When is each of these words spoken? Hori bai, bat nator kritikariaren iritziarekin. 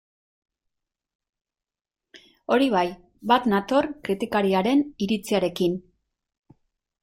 Hori 2.55 2.71
bai, 2.77 2.83
bat 3.33 3.47
nator 3.53 3.91
kritikariaren 4.09 4.85
iritziarekin. 5.09 5.81